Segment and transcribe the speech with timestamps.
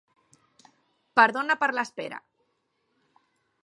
[1.21, 2.23] Perdona per l'espera.